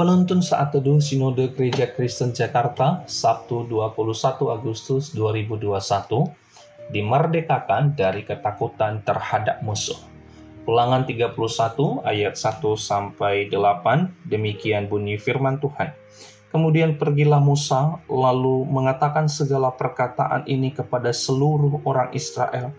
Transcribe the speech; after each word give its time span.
Penuntun 0.00 0.40
saat 0.40 0.72
teduh 0.72 0.96
Sinode 0.96 1.52
Gereja 1.52 1.84
Kristen 1.84 2.32
Jakarta, 2.32 3.04
Sabtu 3.04 3.68
21 3.68 4.48
Agustus 4.48 5.12
2021, 5.12 6.24
dimerdekakan 6.88 7.92
dari 7.92 8.24
ketakutan 8.24 9.04
terhadap 9.04 9.60
musuh. 9.60 10.00
Ulangan 10.64 11.04
31 11.04 12.00
ayat 12.00 12.32
1 12.32 12.80
sampai 12.80 13.52
8, 13.52 14.24
demikian 14.24 14.88
bunyi 14.88 15.20
firman 15.20 15.60
Tuhan. 15.60 15.92
Kemudian 16.48 16.96
pergilah 16.96 17.44
Musa 17.44 18.00
lalu 18.08 18.64
mengatakan 18.72 19.28
segala 19.28 19.68
perkataan 19.68 20.48
ini 20.48 20.72
kepada 20.72 21.12
seluruh 21.12 21.76
orang 21.84 22.08
Israel. 22.16 22.72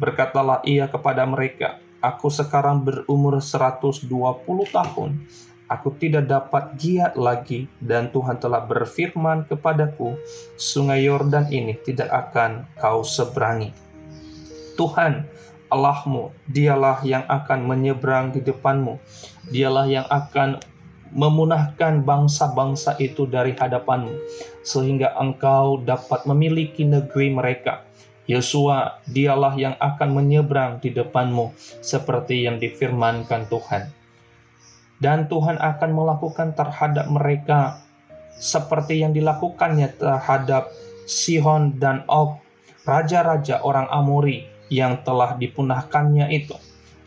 Berkatalah 0.00 0.64
ia 0.64 0.88
kepada 0.88 1.20
mereka, 1.28 1.84
Aku 2.00 2.32
sekarang 2.32 2.80
berumur 2.80 3.44
120 3.44 4.08
tahun 4.72 5.10
aku 5.66 5.94
tidak 5.98 6.30
dapat 6.30 6.78
giat 6.78 7.18
lagi 7.18 7.66
dan 7.82 8.10
Tuhan 8.14 8.38
telah 8.38 8.62
berfirman 8.62 9.46
kepadaku, 9.50 10.14
sungai 10.54 11.06
Yordan 11.06 11.50
ini 11.50 11.74
tidak 11.82 12.10
akan 12.10 12.66
kau 12.78 13.02
seberangi. 13.02 13.74
Tuhan 14.78 15.26
Allahmu, 15.66 16.30
dialah 16.46 17.02
yang 17.02 17.26
akan 17.26 17.66
menyeberang 17.66 18.30
di 18.30 18.38
depanmu. 18.38 19.02
Dialah 19.50 19.86
yang 19.90 20.06
akan 20.06 20.62
memunahkan 21.10 22.06
bangsa-bangsa 22.06 22.94
itu 23.02 23.26
dari 23.26 23.50
hadapanmu, 23.50 24.14
sehingga 24.62 25.18
engkau 25.18 25.82
dapat 25.82 26.22
memiliki 26.28 26.86
negeri 26.86 27.34
mereka. 27.34 27.82
Yosua, 28.30 29.02
dialah 29.10 29.54
yang 29.58 29.74
akan 29.78 30.14
menyeberang 30.14 30.78
di 30.78 30.94
depanmu, 30.94 31.50
seperti 31.82 32.46
yang 32.46 32.62
difirmankan 32.62 33.46
Tuhan 33.50 34.05
dan 35.02 35.28
Tuhan 35.28 35.60
akan 35.60 35.90
melakukan 35.92 36.56
terhadap 36.56 37.06
mereka 37.12 37.84
seperti 38.36 39.00
yang 39.00 39.16
dilakukannya 39.16 39.96
terhadap 39.96 40.68
Sihon 41.06 41.78
dan 41.78 42.04
Og, 42.10 42.40
raja-raja 42.84 43.62
orang 43.62 43.88
Amori 43.88 44.44
yang 44.68 45.00
telah 45.06 45.38
dipunahkannya 45.38 46.28
itu, 46.34 46.58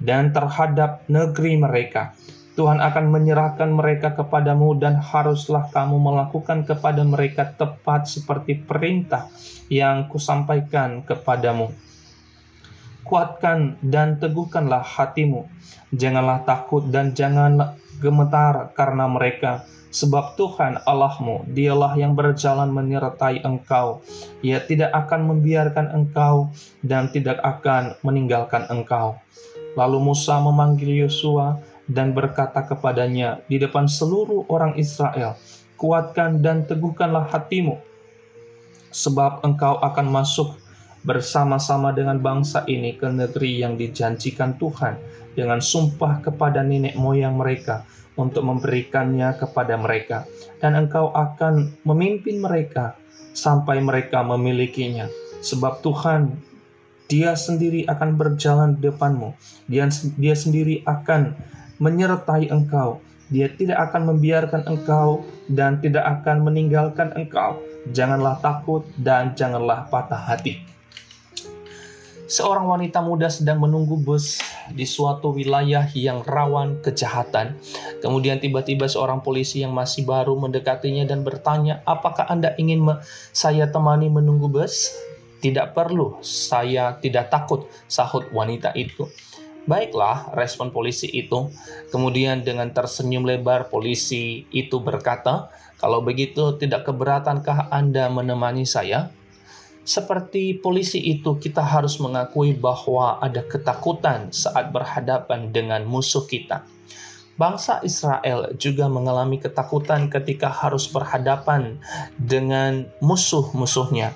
dan 0.00 0.32
terhadap 0.32 1.04
negeri 1.06 1.60
mereka. 1.60 2.16
Tuhan 2.52 2.84
akan 2.84 3.08
menyerahkan 3.08 3.72
mereka 3.72 4.12
kepadamu 4.12 4.76
dan 4.76 5.00
haruslah 5.00 5.72
kamu 5.72 5.96
melakukan 5.96 6.68
kepada 6.68 7.00
mereka 7.00 7.48
tepat 7.48 8.04
seperti 8.04 8.60
perintah 8.60 9.32
yang 9.72 10.04
kusampaikan 10.12 11.00
kepadamu 11.00 11.72
kuatkan 13.06 13.78
dan 13.82 14.18
teguhkanlah 14.18 14.82
hatimu. 14.82 15.46
Janganlah 15.92 16.46
takut 16.48 16.88
dan 16.88 17.12
jangan 17.12 17.76
gemetar 18.02 18.74
karena 18.74 19.06
mereka, 19.06 19.62
sebab 19.92 20.34
Tuhan 20.34 20.80
Allahmu, 20.88 21.46
dialah 21.52 21.94
yang 21.94 22.16
berjalan 22.16 22.72
menyertai 22.72 23.44
engkau. 23.44 24.00
Ia 24.40 24.64
tidak 24.64 24.90
akan 24.90 25.30
membiarkan 25.30 25.92
engkau 25.92 26.50
dan 26.80 27.12
tidak 27.12 27.38
akan 27.44 27.94
meninggalkan 28.02 28.66
engkau. 28.72 29.20
Lalu 29.76 29.98
Musa 30.00 30.40
memanggil 30.40 31.06
Yosua 31.06 31.60
dan 31.88 32.16
berkata 32.16 32.64
kepadanya 32.64 33.44
di 33.46 33.60
depan 33.60 33.84
seluruh 33.86 34.48
orang 34.48 34.74
Israel, 34.80 35.36
Kuatkan 35.76 36.38
dan 36.38 36.62
teguhkanlah 36.62 37.26
hatimu, 37.26 37.74
sebab 38.94 39.42
engkau 39.42 39.82
akan 39.82 40.06
masuk 40.14 40.61
bersama-sama 41.02 41.90
dengan 41.90 42.18
bangsa 42.22 42.62
ini 42.70 42.94
ke 42.94 43.10
negeri 43.10 43.58
yang 43.58 43.74
dijanjikan 43.74 44.54
Tuhan 44.54 44.98
dengan 45.34 45.58
sumpah 45.58 46.22
kepada 46.22 46.62
nenek 46.62 46.94
moyang 46.94 47.34
mereka 47.34 47.82
untuk 48.14 48.46
memberikannya 48.46 49.34
kepada 49.34 49.74
mereka. 49.74 50.24
Dan 50.62 50.78
engkau 50.78 51.10
akan 51.10 51.74
memimpin 51.82 52.38
mereka 52.38 52.94
sampai 53.34 53.82
mereka 53.82 54.22
memilikinya. 54.22 55.10
Sebab 55.42 55.82
Tuhan 55.82 56.38
dia 57.10 57.34
sendiri 57.34 57.82
akan 57.90 58.14
berjalan 58.14 58.78
di 58.78 58.88
depanmu. 58.88 59.34
Dia, 59.66 59.90
dia 60.16 60.34
sendiri 60.38 60.86
akan 60.86 61.34
menyertai 61.82 62.46
engkau. 62.54 63.02
Dia 63.32 63.50
tidak 63.50 63.90
akan 63.90 64.14
membiarkan 64.14 64.62
engkau 64.70 65.24
dan 65.50 65.82
tidak 65.82 66.04
akan 66.20 66.46
meninggalkan 66.46 67.10
engkau. 67.16 67.58
Janganlah 67.90 68.38
takut 68.38 68.86
dan 68.94 69.34
janganlah 69.34 69.90
patah 69.90 70.20
hati 70.20 70.62
Seorang 72.32 72.64
wanita 72.64 73.04
muda 73.04 73.28
sedang 73.28 73.60
menunggu 73.60 74.00
bus 74.00 74.40
di 74.72 74.88
suatu 74.88 75.36
wilayah 75.36 75.84
yang 75.92 76.24
rawan 76.24 76.80
kejahatan. 76.80 77.60
Kemudian 78.00 78.40
tiba-tiba 78.40 78.88
seorang 78.88 79.20
polisi 79.20 79.60
yang 79.60 79.76
masih 79.76 80.08
baru 80.08 80.32
mendekatinya 80.40 81.04
dan 81.04 81.28
bertanya, 81.28 81.84
"Apakah 81.84 82.24
Anda 82.32 82.56
ingin 82.56 82.88
saya 83.36 83.68
temani 83.68 84.08
menunggu 84.08 84.48
bus?" 84.48 84.96
"Tidak 85.44 85.76
perlu, 85.76 86.24
saya 86.24 86.96
tidak 87.04 87.28
takut," 87.28 87.68
sahut 87.84 88.24
wanita 88.32 88.72
itu. 88.80 89.12
Baiklah, 89.68 90.32
respon 90.32 90.72
polisi 90.72 91.12
itu. 91.12 91.52
Kemudian 91.92 92.40
dengan 92.48 92.72
tersenyum 92.72 93.28
lebar 93.28 93.68
polisi 93.68 94.48
itu 94.56 94.80
berkata, 94.80 95.52
"Kalau 95.76 96.00
begitu 96.00 96.56
tidak 96.56 96.88
keberatankah 96.88 97.68
Anda 97.68 98.08
menemani 98.08 98.64
saya?" 98.64 99.12
Seperti 99.82 100.54
polisi 100.62 101.02
itu, 101.02 101.42
kita 101.42 101.58
harus 101.58 101.98
mengakui 101.98 102.54
bahwa 102.54 103.18
ada 103.18 103.42
ketakutan 103.42 104.30
saat 104.30 104.70
berhadapan 104.70 105.50
dengan 105.50 105.82
musuh 105.82 106.22
kita. 106.22 106.62
Bangsa 107.34 107.82
Israel 107.82 108.54
juga 108.54 108.86
mengalami 108.86 109.42
ketakutan 109.42 110.06
ketika 110.06 110.46
harus 110.46 110.86
berhadapan 110.86 111.82
dengan 112.14 112.86
musuh-musuhnya. 113.02 114.14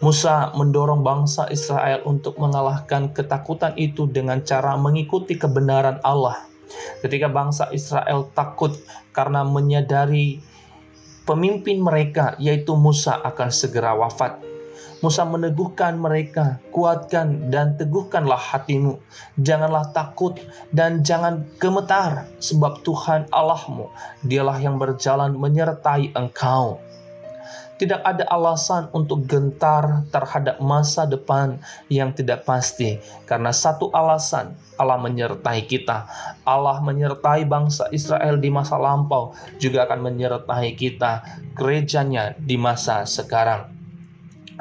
Musa 0.00 0.50
mendorong 0.56 1.04
bangsa 1.04 1.46
Israel 1.52 2.02
untuk 2.08 2.40
mengalahkan 2.40 3.12
ketakutan 3.12 3.76
itu 3.76 4.08
dengan 4.08 4.40
cara 4.40 4.80
mengikuti 4.80 5.36
kebenaran 5.36 6.00
Allah. 6.00 6.40
Ketika 7.04 7.28
bangsa 7.28 7.68
Israel 7.70 8.32
takut 8.32 8.80
karena 9.12 9.44
menyadari 9.44 10.40
pemimpin 11.28 11.84
mereka, 11.84 12.34
yaitu 12.40 12.72
Musa, 12.74 13.20
akan 13.20 13.52
segera 13.52 13.92
wafat 13.94 14.51
Musa 15.02 15.26
meneguhkan 15.26 15.98
mereka, 15.98 16.62
kuatkan 16.70 17.50
dan 17.50 17.74
teguhkanlah 17.74 18.38
hatimu. 18.38 19.02
Janganlah 19.34 19.90
takut 19.90 20.38
dan 20.70 21.02
jangan 21.02 21.42
gemetar, 21.58 22.30
sebab 22.38 22.86
Tuhan 22.86 23.26
Allahmu, 23.34 23.90
dialah 24.22 24.62
yang 24.62 24.78
berjalan 24.78 25.34
menyertai 25.34 26.14
engkau. 26.14 26.78
Tidak 27.82 27.98
ada 27.98 28.22
alasan 28.30 28.94
untuk 28.94 29.26
gentar 29.26 30.06
terhadap 30.14 30.62
masa 30.62 31.02
depan 31.02 31.58
yang 31.90 32.14
tidak 32.14 32.46
pasti, 32.46 33.02
karena 33.26 33.50
satu 33.50 33.90
alasan 33.90 34.54
Allah 34.78 35.02
menyertai 35.02 35.66
kita. 35.66 36.06
Allah 36.46 36.78
menyertai 36.78 37.42
bangsa 37.42 37.90
Israel 37.90 38.38
di 38.38 38.54
masa 38.54 38.78
lampau, 38.78 39.34
juga 39.58 39.82
akan 39.90 39.98
menyertai 39.98 40.78
kita, 40.78 41.26
gerejanya 41.58 42.38
di 42.38 42.54
masa 42.54 43.02
sekarang 43.02 43.81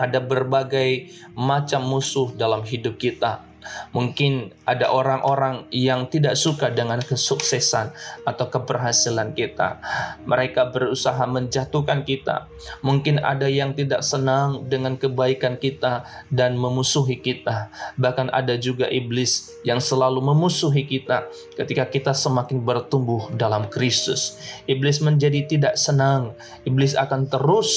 ada 0.02 0.18
berbagai 0.18 1.14
macam 1.38 1.86
musuh 1.86 2.34
dalam 2.34 2.66
hidup 2.66 2.98
kita. 2.98 3.52
Mungkin 3.94 4.56
ada 4.66 4.90
orang-orang 4.90 5.70
yang 5.70 6.10
tidak 6.10 6.34
suka 6.34 6.74
dengan 6.74 7.00
kesuksesan 7.02 7.94
atau 8.26 8.46
keberhasilan 8.50 9.38
kita. 9.38 9.78
Mereka 10.26 10.74
berusaha 10.74 11.22
menjatuhkan 11.30 12.02
kita. 12.02 12.50
Mungkin 12.82 13.22
ada 13.22 13.46
yang 13.46 13.78
tidak 13.78 14.02
senang 14.02 14.66
dengan 14.68 14.98
kebaikan 14.98 15.62
kita 15.62 16.06
dan 16.34 16.58
memusuhi 16.58 17.22
kita. 17.22 17.70
Bahkan 18.02 18.34
ada 18.34 18.58
juga 18.58 18.90
iblis 18.90 19.54
yang 19.62 19.78
selalu 19.78 20.24
memusuhi 20.24 20.88
kita 20.88 21.30
ketika 21.54 21.86
kita 21.86 22.12
semakin 22.18 22.64
bertumbuh 22.66 23.30
dalam 23.38 23.70
Kristus. 23.70 24.42
Iblis 24.66 25.04
menjadi 25.06 25.46
tidak 25.46 25.76
senang. 25.78 26.34
Iblis 26.66 26.98
akan 26.98 27.30
terus 27.30 27.70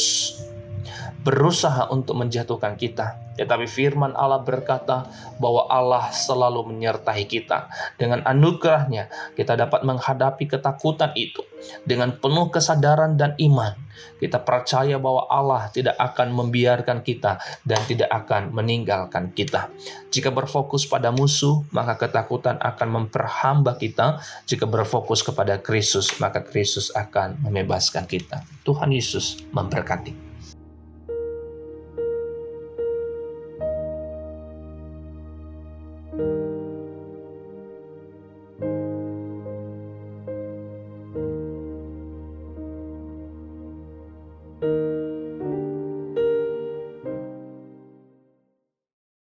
berusaha 1.25 1.88
untuk 1.88 2.21
menjatuhkan 2.21 2.76
kita. 2.76 3.25
Tetapi 3.35 3.67
firman 3.67 4.15
Allah 4.15 4.44
berkata 4.44 5.11
bahwa 5.43 5.67
Allah 5.67 6.12
selalu 6.15 6.71
menyertai 6.71 7.26
kita. 7.26 7.67
Dengan 7.99 8.23
anugerahnya 8.23 9.11
kita 9.35 9.59
dapat 9.59 9.82
menghadapi 9.82 10.47
ketakutan 10.47 11.11
itu 11.19 11.43
dengan 11.82 12.15
penuh 12.15 12.53
kesadaran 12.53 13.19
dan 13.19 13.35
iman. 13.41 13.75
Kita 14.21 14.38
percaya 14.43 15.00
bahwa 15.00 15.26
Allah 15.26 15.71
tidak 15.75 15.99
akan 15.99 16.35
membiarkan 16.35 17.03
kita 17.03 17.38
dan 17.67 17.81
tidak 17.88 18.11
akan 18.11 18.55
meninggalkan 18.55 19.35
kita. 19.35 19.70
Jika 20.15 20.31
berfokus 20.31 20.87
pada 20.87 21.11
musuh, 21.11 21.67
maka 21.75 21.99
ketakutan 21.99 22.59
akan 22.62 23.03
memperhamba 23.03 23.75
kita. 23.75 24.23
Jika 24.47 24.70
berfokus 24.70 25.27
kepada 25.27 25.59
Kristus, 25.59 26.15
maka 26.23 26.43
Kristus 26.47 26.94
akan 26.94 27.43
membebaskan 27.43 28.06
kita. 28.06 28.47
Tuhan 28.62 28.94
Yesus 28.94 29.43
memberkati. 29.50 30.34